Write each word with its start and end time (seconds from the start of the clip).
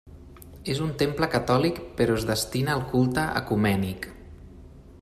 És 0.73 0.79
un 0.85 0.93
temple 1.01 1.27
catòlic 1.35 1.77
però 1.99 2.15
es 2.21 2.25
destina 2.31 2.73
al 2.77 2.81
culte 2.95 3.27
ecumènic. 3.43 4.09